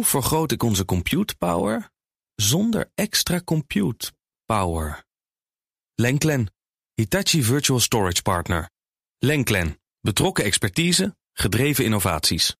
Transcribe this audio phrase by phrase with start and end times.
[0.00, 1.90] Hoe vergroot ik onze compute power
[2.34, 4.12] zonder extra compute
[4.44, 5.04] power?
[5.94, 6.52] Lenklen,
[6.94, 8.70] Hitachi Virtual Storage Partner.
[9.18, 12.56] Lenklen, betrokken expertise, gedreven innovaties.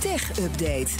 [0.00, 0.90] Tech Update.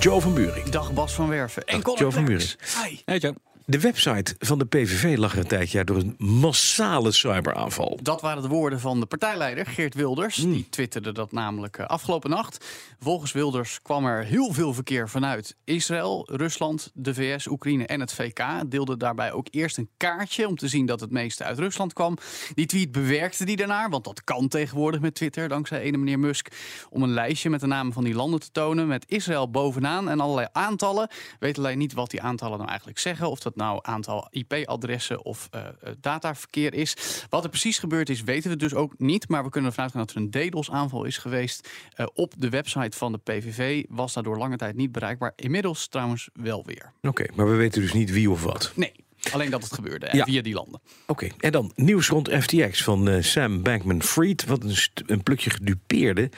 [0.00, 0.72] Joe van Buurik.
[0.72, 1.64] Dag Bas van Werven.
[1.64, 2.84] En Dag, Colin Joe van.
[2.84, 3.00] Hi.
[3.04, 3.34] Hey Joe.
[3.70, 7.98] De website van de PVV lag er een tijdje door een massale cyberaanval.
[8.02, 10.36] Dat waren de woorden van de partijleider Geert Wilders.
[10.36, 10.52] Hmm.
[10.52, 12.66] Die twitterde dat namelijk eh, afgelopen nacht.
[12.98, 18.12] Volgens Wilders kwam er heel veel verkeer vanuit Israël, Rusland, de VS, Oekraïne en het
[18.12, 18.42] VK.
[18.68, 22.16] Deelde daarbij ook eerst een kaartje om te zien dat het meeste uit Rusland kwam.
[22.54, 26.48] Die tweet bewerkte die daarna, want dat kan tegenwoordig met Twitter, dankzij ene meneer Musk.
[26.90, 28.86] Om een lijstje met de namen van die landen te tonen.
[28.86, 31.08] Met Israël bovenaan en allerlei aantallen.
[31.38, 33.30] Weet alleen niet wat die aantallen nou eigenlijk zeggen.
[33.30, 36.96] Of dat nou aantal IP-adressen of eh, eh, dataverkeer is.
[37.28, 39.28] Wat er precies gebeurd is, weten we dus ook niet.
[39.28, 41.68] Maar we kunnen ervan uitgaan dat er een DDoS-aanval is geweest.
[41.94, 43.84] eh, op de website van de PVV.
[43.88, 45.32] Was daardoor lange tijd niet bereikbaar.
[45.36, 46.92] Inmiddels trouwens wel weer.
[47.02, 48.72] Oké, maar we weten dus niet wie of wat.
[48.74, 48.92] Nee,
[49.32, 50.06] alleen dat het gebeurde.
[50.06, 50.24] En Ja.
[50.24, 50.80] via die landen.
[51.06, 54.44] Oké, en dan nieuws rond FTX van Sam Bankman-Fried.
[54.44, 56.30] Wat een, een plukje gedupeerde.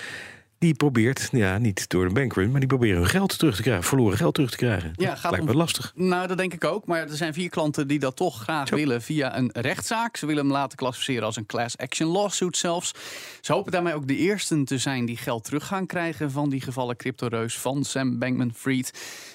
[0.60, 3.84] Die probeert, ja, niet door de bankrun, maar die proberen hun geld terug te krijgen.
[3.84, 4.92] Verloren geld terug te krijgen.
[4.96, 5.92] Ja, Dat gaat lijkt om- me lastig.
[5.94, 6.86] Nou, dat denk ik ook.
[6.86, 8.74] Maar er zijn vier klanten die dat toch graag Zo.
[8.76, 10.16] willen via een rechtszaak.
[10.16, 12.92] Ze willen hem laten klassificeren als een class action lawsuit zelfs.
[13.40, 16.60] Ze hopen daarmee ook de eersten te zijn die geld terug gaan krijgen van die
[16.60, 18.90] gevallen cryptoreus van Sam Bankman-Fried.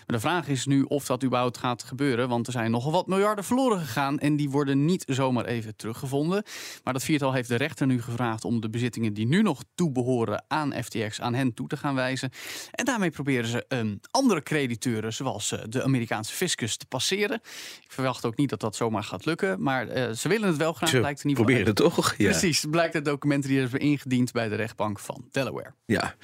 [0.08, 2.30] Maar de vraag is nu of dat überhaupt gaat gebeuren.
[2.30, 4.20] Want er zijn nogal wat miljarden verloren gegaan.
[4.20, 6.44] En die worden niet zomaar even teruggevonden.
[6.84, 10.44] Maar dat viertal heeft de rechter nu gevraagd om de bezittingen die nu nog toebehoren
[10.48, 12.32] aan FTX aan hen toe te gaan wijzen.
[12.72, 17.36] En daarmee proberen ze ehm, andere crediteuren, zoals eh, de Amerikaanse fiscus, te passeren.
[17.84, 19.62] Ik verwacht ook niet dat dat zomaar gaat lukken.
[19.62, 20.90] Maar eh, ze willen het wel graag.
[20.90, 22.16] Ze blijkt in ieder geval proberen het toch?
[22.18, 22.30] Ja.
[22.30, 25.74] Precies, blijkt uit documenten die hebben ingediend bij de rechtbank van Delaware.
[25.86, 26.16] ja.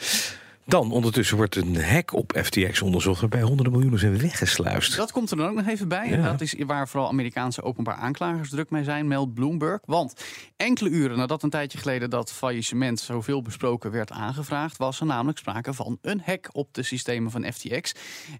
[0.66, 4.95] Dan ondertussen wordt een hack op FTX onderzocht waarbij honderden miljoenen zijn weggesluist.
[4.95, 6.09] Dat komt er dan ook nog even bij.
[6.09, 6.31] Ja.
[6.31, 9.80] Dat is waar vooral Amerikaanse openbaar aanklagers druk mee zijn, meldt Bloomberg.
[9.86, 10.13] Want
[10.58, 15.38] enkele uren nadat een tijdje geleden dat faillissement zoveel besproken werd aangevraagd, was er namelijk
[15.38, 17.91] sprake van een hack op de systemen van FTX.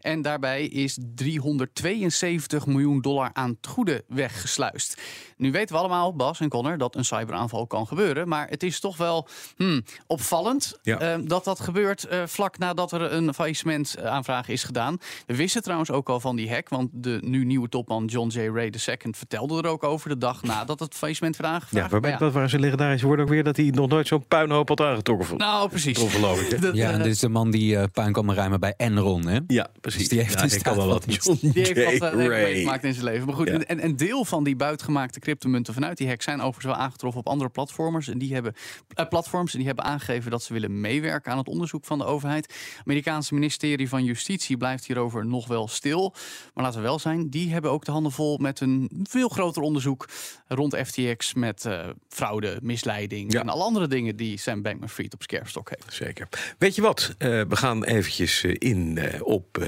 [0.02, 5.02] En daarbij is 372 miljoen dollar aan het goede weggesluist.
[5.38, 8.28] Nu weten we allemaal, Bas en Connor, dat een cyberaanval kan gebeuren.
[8.28, 11.00] Maar het is toch wel hmm, opvallend Ja.
[11.00, 14.98] eh, dat dat gebeurt eh, vlak nadat er een faillissementaanvraag is gedaan.
[15.26, 18.40] We wisten trouwens ook al van die hack, want de nu nieuwe topman John J.
[18.40, 21.86] Ray II vertelde er ook over de dag nadat het faillissement werd aangevraagd.
[21.86, 24.26] Ja, waarbij ja, dat waren zijn legendarische woorden ook weer dat hij nog nooit zo'n
[24.28, 25.38] puinhoop had aangetrokken.
[25.38, 26.00] Nou, precies.
[26.00, 26.60] Ongelooflijk, hè?
[26.60, 29.28] Dat, Ja, eh, en dit is de man die eh puin kan rijmen bij Enron,
[29.28, 29.40] hè?
[29.48, 30.00] Ja, precies.
[30.00, 31.06] Dus die heeft ja, kan wel wat.
[31.08, 31.98] John Die heeft J.
[31.98, 32.44] wat uh, Ray.
[32.44, 33.26] meegemaakt in zijn leven.
[33.26, 33.60] Maar goed, Ja.
[33.60, 37.28] en een deel van die buitgemaakte cryptomunten vanuit die hack zijn overigens wel aangetroffen op
[37.28, 38.08] andere platformers.
[38.08, 38.54] En die hebben,
[38.94, 42.08] eh, platforms en die hebben aangegeven dat ze willen meewerken aan het onderzoek van de
[42.08, 42.46] overheid.
[42.46, 46.14] Het Amerikaanse ministerie van Justitie blijft hierover nog wel stil.
[46.54, 49.62] Maar laten we wel zijn, die hebben ook de handen vol met een veel groter
[49.62, 50.10] onderzoek
[50.48, 53.42] rond FTX met eh, fraude, misleiding Ja.
[53.42, 55.94] en alle andere dingen die Sam Bankman-Fried op scherpstok heeft.
[55.94, 56.28] Zeker.
[56.58, 57.16] Weet je wat?
[57.18, 59.68] Eh, we gaan eventjes eh, in eh, op eh,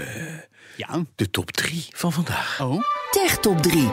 [0.78, 1.06] Ja.
[1.16, 2.62] de top 3 van vandaag.
[2.62, 2.82] Oh.
[3.12, 3.90] Tech Top 3.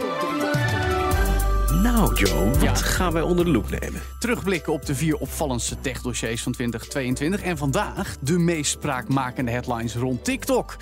[1.75, 2.75] Nou, Joe, wat Ja.
[2.75, 4.03] gaan wij onder de loep nemen?
[4.19, 7.43] Terugblikken op de vier opvallendste tech-dossiers van 2022.
[7.43, 10.77] En vandaag de meest spraakmakende headlines rond TikTok.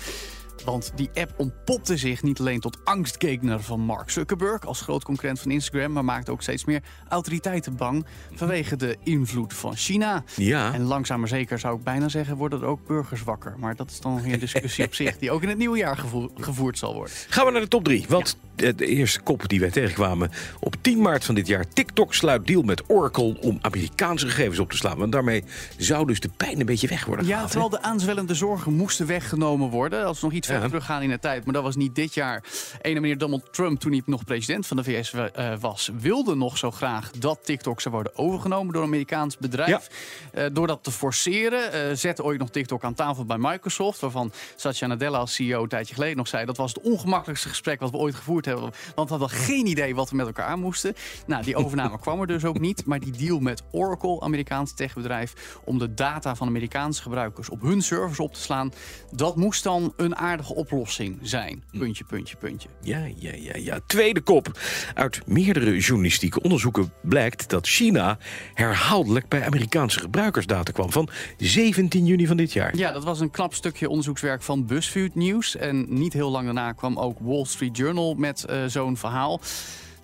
[0.65, 5.39] Want die app ontpopte zich niet alleen tot angstgegner van Mark Zuckerberg als groot concurrent
[5.39, 10.23] van Instagram, maar maakte ook steeds meer autoriteiten bang vanwege de invloed van China.
[10.35, 10.73] Ja.
[10.73, 13.55] En langzaam maar zeker zou ik bijna zeggen, worden er ook burgers wakker.
[13.57, 15.97] Maar dat is dan weer een discussie op zich die ook in het nieuwe jaar
[15.97, 17.13] gevo- gevoerd zal worden.
[17.29, 18.05] Gaan we naar de top 3.
[18.09, 21.67] Want de eerste kop die wij tegenkwamen op 10 maart van dit jaar.
[21.67, 24.97] TikTok sluit deal met Oracle om Amerikaanse gegevens op te slaan.
[24.97, 25.43] Want daarmee
[25.77, 29.05] zou dus de pijn een beetje weg worden Ja, gehaald, terwijl de aanzwellende zorgen moesten
[29.05, 30.05] weggenomen worden.
[30.05, 30.67] Als nog iets Ja.
[30.67, 31.45] teruggaan in de tijd.
[31.45, 32.43] Maar dat was niet dit jaar.
[32.81, 35.89] Ene meneer Donald Trump, toen hij nog president van de VS eh, was...
[35.99, 39.89] wilde nog zo graag dat TikTok zou worden overgenomen door een Amerikaans bedrijf.
[40.33, 43.99] Eh, door dat te forceren eh, zette ooit nog TikTok aan tafel bij Microsoft...
[43.99, 46.45] waarvan Satya Nadella als CEO een tijdje geleden nog zei...
[46.45, 48.71] dat was het ongemakkelijkste gesprek wat we ooit gevoerd hebben.
[48.95, 50.95] Want we hadden geen idee wat we met elkaar aan moesten.
[51.25, 52.85] Nou, die overname kwam er dus ook niet.
[52.85, 55.59] Maar die deal met Oracle, Amerikaans techbedrijf...
[55.63, 58.73] om de data van Amerikaanse gebruikers op hun servers op te slaan...
[59.11, 61.63] dat moest dan een aardige oplossing zijn.
[61.77, 62.69] Puntje, puntje, puntje.
[62.81, 63.79] Ja, ja, ja, ja.
[63.85, 64.59] Tweede kop.
[64.93, 68.17] Uit meerdere journalistieke onderzoeken blijkt dat China
[68.53, 72.75] herhaaldelijk bij Amerikaanse gebruikersdata kwam van 17 juni van dit jaar.
[72.75, 75.55] Ja, dat was een knap stukje onderzoekswerk van BuzzFeed News.
[75.55, 79.41] En niet heel lang daarna kwam ook Wall Street Journal met eh, zo'n verhaal.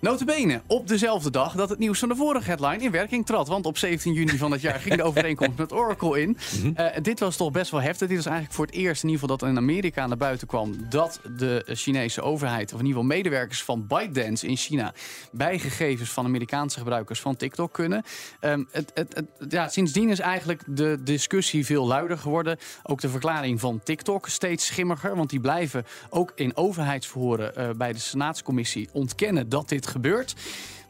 [0.00, 3.48] Notabene, op dezelfde dag dat het nieuws van de vorige headline in werking trad.
[3.48, 6.36] Want op 17 juni van het jaar ging de overeenkomst met Oracle in.
[6.76, 8.08] Uh, dit was toch best wel heftig.
[8.08, 10.88] Dit was eigenlijk voor het eerst in ieder geval dat in Amerika naar buiten kwam...
[10.88, 14.94] dat de Chinese overheid, of in ieder geval medewerkers van ByteDance in China...
[15.32, 18.02] bij gegevens van Amerikaanse gebruikers van TikTok kunnen.
[18.40, 22.58] Um, het, het, het, ja, sindsdien is eigenlijk de discussie veel luider geworden.
[22.82, 25.16] Ook de verklaring van TikTok steeds schimmiger.
[25.16, 30.34] Want die blijven ook in overheidsverhoren uh, bij de Senaatscommissie ontkennen dat dit gebeurt.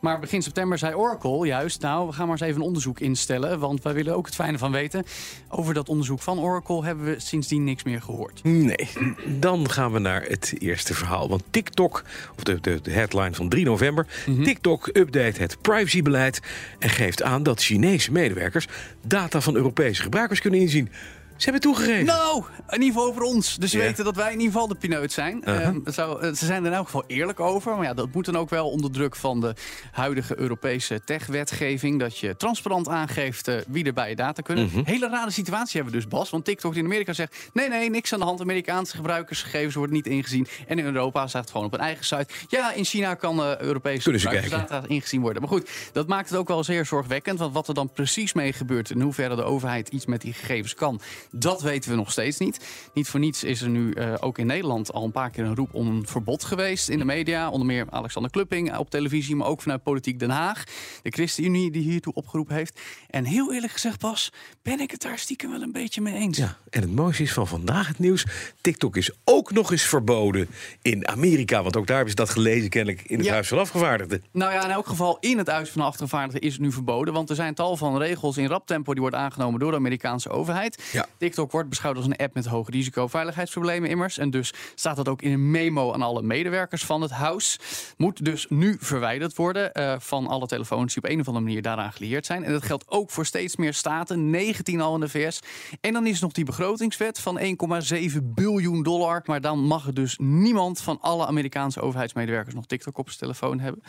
[0.00, 3.58] Maar begin september zei Oracle juist, nou, we gaan maar eens even een onderzoek instellen.
[3.58, 5.04] Want wij willen ook het fijne van weten.
[5.48, 8.44] Over dat onderzoek van Oracle hebben we sindsdien niks meer gehoord.
[8.44, 8.88] Nee,
[9.26, 11.28] dan gaan we naar het eerste verhaal.
[11.28, 12.04] Want TikTok,
[12.36, 14.06] of de, de, de headline van 3 november...
[14.26, 14.44] Mm -hmm.
[14.44, 16.40] TikTok update het privacybeleid...
[16.78, 18.66] en geeft aan dat Chinese medewerkers...
[19.06, 20.88] data van Europese gebruikers kunnen inzien...
[21.36, 22.04] Ze hebben toegegeven.
[22.04, 23.56] Nou, in ieder geval over ons.
[23.56, 23.88] Dus ze yeah.
[23.88, 25.42] weten dat wij in ieder geval de pineut zijn.
[25.44, 25.74] Uh -huh.
[25.74, 27.76] uh, zou, ze zijn er in elk geval eerlijk over.
[27.76, 29.54] Maar ja, dat moet dan ook wel onder druk van de
[29.92, 32.00] huidige Europese tech-wetgeving.
[32.00, 34.64] Dat je transparant aangeeft uh, wie er bij je data kunnen.
[34.64, 34.80] Mhm.
[34.84, 36.30] Hele rare situatie hebben we dus, Bas.
[36.30, 37.50] Want TikTok in Amerika zegt...
[37.52, 38.40] nee, nee, niks aan de hand.
[38.40, 40.46] Amerikaanse gebruikersgegevens worden niet ingezien.
[40.66, 42.26] En in Europa staat het gewoon op een eigen site.
[42.48, 45.42] Ja, in China kan uh, Europese gebruikersdata ingezien worden.
[45.42, 47.38] Maar goed, dat maakt het ook wel zeer zorgwekkend.
[47.38, 48.90] Want wat er dan precies mee gebeurt...
[48.90, 51.00] in hoeverre de overheid iets met die gegevens kan...
[51.30, 52.60] Dat weten we nog steeds niet.
[52.94, 55.54] Niet voor niets is er nu uh, ook in Nederland al een paar keer een
[55.54, 57.50] roep om een verbod geweest in de media.
[57.50, 60.64] Onder meer Alexander Klupping op televisie, maar ook vanuit Politiek Den Haag.
[61.02, 62.80] De ChristenUnie die hiertoe opgeroepen heeft.
[63.10, 64.32] En heel eerlijk gezegd, Bas,
[64.62, 66.38] ben ik het daar stiekem wel een beetje mee eens.
[66.38, 68.26] Ja, en het mooiste is van vandaag het nieuws.
[68.60, 70.48] TikTok is ook nog eens verboden
[70.82, 71.62] in Amerika.
[71.62, 73.32] Want ook daar hebben ze dat gelezen kennelijk in het Ja.
[73.32, 74.24] Huis van Afgevaardigden.
[74.32, 77.14] Nou ja, in elk geval in het Huis van de Afgevaardigden is het nu verboden.
[77.14, 80.28] Want er zijn tal van regels in rap tempo die worden aangenomen door de Amerikaanse
[80.28, 80.82] overheid.
[80.92, 81.06] Ja.
[81.26, 84.18] TikTok wordt beschouwd als een app met hoog risico veiligheidsproblemen immers.
[84.18, 87.58] En dus staat dat ook in een memo aan alle medewerkers van het huis.
[87.96, 91.62] Moet dus nu verwijderd worden eh, van alle telefoons die op een of andere manier
[91.62, 92.44] daaraan gelieerd zijn.
[92.44, 95.40] En dat geldt ook voor steeds meer staten, 19 al in de VS.
[95.80, 99.22] En dan is nog die begrotingswet van 1,7 biljoen dollar.
[99.24, 103.82] Maar dan mag dus niemand van alle Amerikaanse overheidsmedewerkers nog TikTok op zijn telefoon hebben.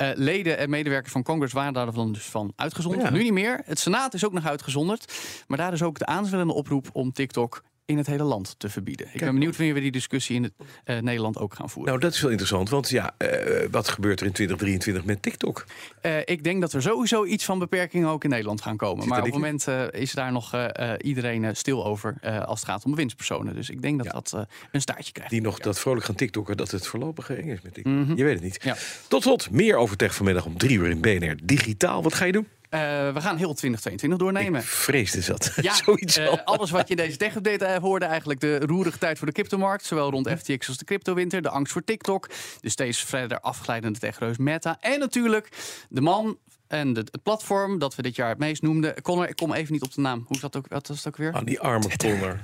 [0.00, 3.02] Uh, leden en medewerkers van Congress waren daar dan dus van uitgezonderd.
[3.02, 3.10] Ja.
[3.10, 3.60] Nu niet meer.
[3.64, 5.12] Het Senaat is ook nog uitgezonderd.
[5.46, 9.06] Maar daar is ook de aanzwellende oproep om TikTok in het hele land te verbieden.
[9.12, 10.52] Ik ben benieuwd wanneer we die discussie in het,
[10.84, 11.92] uh, Nederland ook gaan voeren.
[11.92, 12.68] Nou, dat is wel interessant.
[12.68, 13.28] Want ja, uh,
[13.70, 15.64] wat gebeurt er in 2023 met TikTok?
[16.02, 19.00] Uh, ik denk dat er sowieso iets van beperkingen ook in Nederland gaan komen.
[19.00, 20.56] Zit maar op het moment is daar nog
[20.98, 22.14] iedereen stil over
[22.46, 23.54] als het gaat om winstpersonen.
[23.54, 24.12] Dus ik denk dat Ja.
[24.12, 25.30] dat een staartje krijgt.
[25.32, 27.92] Die nog dat vrolijk gaan TikTokken, dat het voorlopig eng is met TikTok.
[27.92, 28.16] Mhm.
[28.16, 28.58] Je weet het niet.
[28.62, 28.76] Ja.
[29.08, 32.02] Tot slot, meer over tech vanmiddag om drie uur in BNR Digitaal.
[32.02, 32.46] Wat ga je doen?
[32.70, 32.80] Uh,
[33.12, 34.60] we gaan heel 2022 doornemen.
[34.60, 35.52] Ik vreesde zat.
[35.60, 36.40] Ja, Zoiets uh, al.
[36.40, 39.84] alles wat je in deze tech-update uh, hoorde, eigenlijk de roerige tijd voor de cryptomarkt.
[39.84, 42.28] Zowel rond FTX als de cryptowinter, de angst voor TikTok.
[42.60, 44.76] De steeds verder afglijdende techreus Meta.
[44.80, 45.48] En natuurlijk
[45.88, 49.02] de man en de, het platform dat we dit jaar het meest noemden.
[49.02, 50.24] Connor, ik kom even niet op de naam.
[50.26, 51.32] Hoe zat ook, wat was het ook weer?
[51.32, 52.40] Ah, die arme Connor.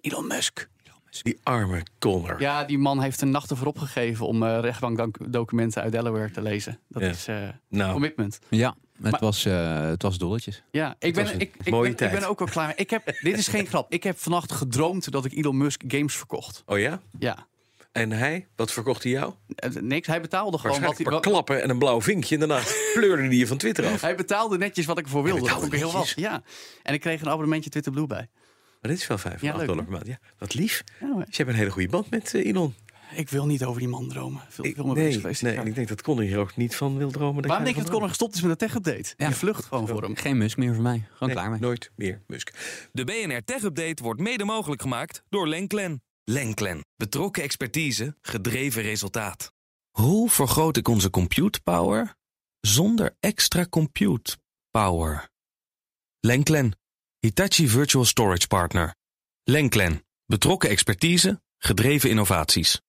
[0.00, 0.68] Elon Musk.
[1.22, 2.40] Die arme Connor.
[2.40, 6.78] Ja, die man heeft een nacht ervoor opgegeven om uh, rechtbankdocumenten uit Delaware te lezen.
[6.88, 7.08] Dat Ja.
[7.08, 7.36] is uh,
[7.68, 7.92] Nou.
[7.92, 8.38] commitment.
[8.48, 10.62] Ja, het, Maar- was, eh, het was dolletjes.
[10.70, 12.72] Ja, ik ben, ik, ik, mooie ben, ik ben ook wel klaar.
[12.76, 13.92] Ik heb, dit is geen grap.
[13.92, 16.62] Ik heb vannacht gedroomd dat ik Elon Musk games verkocht.
[16.66, 17.00] Oh ja?
[17.18, 17.46] Ja.
[17.92, 18.46] En hij?
[18.56, 19.32] Wat verkocht hij jou?
[19.54, 21.04] Eh, Niks, hij betaalde gewoon wat hij...
[21.04, 22.34] wat- paar klappen en een blauw vinkje.
[22.38, 22.64] En daarna
[22.94, 24.00] pleurde hij je van Twitter af.
[24.00, 25.48] Hij betaalde netjes wat ik ervoor wilde.
[25.48, 26.12] Dat ik heel wat.
[26.16, 26.42] Ja.
[26.82, 28.28] En ik kreeg een abonnementje Twitter Blue bij.
[28.80, 30.06] Maar dit is wel 5 Ja, dollar per maand.
[30.06, 30.84] Ja, wat lief.
[31.00, 32.74] Ja, maar Dus je hebt een hele goede band met eh, Elon.
[33.14, 34.42] Ik wil niet over die man dromen.
[34.48, 35.42] Veel, Ik, veel meer nee, geweest.
[35.42, 35.62] nee, Ja.
[35.62, 37.46] ik denk dat Connor hier ook niet van wil dromen.
[37.46, 39.14] Waarom denk je dat Connor gestopt is met de tech-update?
[39.16, 39.28] Ja.
[39.28, 40.16] Je vlucht gewoon voor hem.
[40.16, 40.98] Geen musk meer voor mij.
[41.12, 41.60] Gewoon Nee, klaar mee.
[41.60, 42.52] nooit meer Musk.
[42.92, 46.02] De BNR Tech Update wordt mede mogelijk gemaakt door Lenklen.
[46.24, 46.84] Lenklen.
[46.96, 49.52] Betrokken expertise, gedreven resultaat.
[49.90, 52.14] Hoe vergroot ik onze compute power
[52.60, 54.36] zonder extra compute
[54.70, 55.28] power?
[56.20, 56.78] Lenklen.
[57.18, 58.94] Hitachi Virtual Storage Partner.
[59.44, 60.04] Lenklen.
[60.26, 62.80] Betrokken expertise, gedreven innovaties.